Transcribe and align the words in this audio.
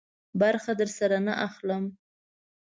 برخه 0.41 0.71
درسره 0.79 1.17
نه 1.25 1.33
اخلم. 1.47 1.83